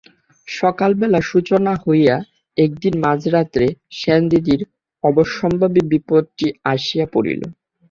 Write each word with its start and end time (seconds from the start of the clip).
সকালবেলা 0.47 1.19
সূচনা 1.29 1.73
হইয়া 1.83 2.15
একদিন 2.57 2.93
মাঝরাত্রে 3.05 3.65
সেনদিদির 3.99 4.61
অবশ্যম্ভাবী 5.03 5.81
বিপদটি 5.91 6.47
আসিয়া 6.73 7.05
পড়িল। 7.13 7.41